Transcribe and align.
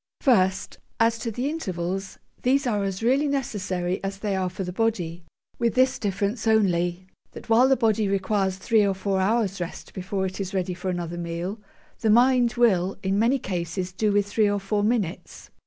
First, 0.21 0.79
as 0.99 1.19
to 1.19 1.29
the 1.31 1.47
intervals: 1.47 2.17
these 2.41 2.65
are 2.65 2.83
as 2.83 3.03
really 3.03 3.27
necessary 3.27 4.03
as 4.03 4.17
they 4.17 4.35
are 4.35 4.49
for 4.49 4.63
the 4.63 4.73
body, 4.73 5.23
with 5.59 5.75
this 5.75 5.99
difference 5.99 6.47
only, 6.47 7.05
that 7.33 7.49
while 7.49 7.67
the 7.67 7.77
body 7.77 8.07
requires 8.07 8.55
three 8.57 8.83
or 8.83 8.95
four 8.95 9.21
hours' 9.21 9.61
rest 9.61 9.93
before 9.93 10.25
it 10.25 10.39
is 10.41 10.55
ready 10.55 10.73
for 10.73 10.89
another 10.89 11.19
meal, 11.19 11.59
the 11.99 12.09
mind 12.09 12.55
will 12.55 12.97
in 13.03 13.19
many 13.19 13.37
cases 13.37 13.91
do 13.93 14.11
with 14.11 14.25
three 14.25 14.49
or 14.49 14.59
four 14.59 14.81
minutes. 14.83 15.51